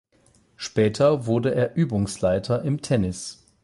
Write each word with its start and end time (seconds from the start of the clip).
Später 0.55 1.27
wurde 1.27 1.53
er 1.53 1.75
Übungsleiter 1.75 2.63
im 2.63 2.81
Tennis. 2.81 3.45